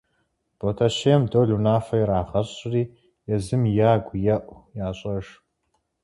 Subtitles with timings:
[0.57, 2.83] Ботэщейм Дол унафэ ирагъэщӀри
[3.35, 3.63] езым
[3.93, 5.27] ягу еӀу ящӀэж.